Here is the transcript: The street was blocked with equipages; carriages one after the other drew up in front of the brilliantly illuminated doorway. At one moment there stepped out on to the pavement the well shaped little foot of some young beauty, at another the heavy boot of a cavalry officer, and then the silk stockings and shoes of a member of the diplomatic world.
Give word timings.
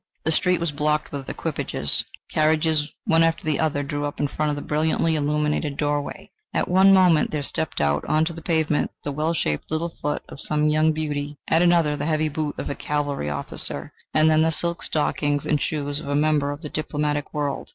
The 0.23 0.31
street 0.31 0.59
was 0.59 0.71
blocked 0.71 1.11
with 1.11 1.29
equipages; 1.29 2.03
carriages 2.31 2.89
one 3.05 3.21
after 3.21 3.43
the 3.45 3.59
other 3.59 3.83
drew 3.83 4.05
up 4.05 4.19
in 4.19 4.27
front 4.27 4.49
of 4.49 4.55
the 4.55 4.63
brilliantly 4.63 5.13
illuminated 5.13 5.77
doorway. 5.77 6.31
At 6.55 6.67
one 6.67 6.91
moment 6.91 7.29
there 7.29 7.43
stepped 7.43 7.79
out 7.79 8.03
on 8.05 8.25
to 8.25 8.33
the 8.33 8.41
pavement 8.41 8.89
the 9.03 9.11
well 9.11 9.35
shaped 9.35 9.69
little 9.69 9.93
foot 10.01 10.23
of 10.27 10.39
some 10.41 10.69
young 10.69 10.91
beauty, 10.91 11.37
at 11.47 11.61
another 11.61 11.95
the 11.95 12.07
heavy 12.07 12.29
boot 12.29 12.55
of 12.57 12.67
a 12.67 12.73
cavalry 12.73 13.29
officer, 13.29 13.93
and 14.11 14.27
then 14.27 14.41
the 14.41 14.49
silk 14.49 14.81
stockings 14.81 15.45
and 15.45 15.61
shoes 15.61 15.99
of 15.99 16.07
a 16.07 16.15
member 16.15 16.49
of 16.49 16.61
the 16.63 16.69
diplomatic 16.69 17.31
world. 17.31 17.69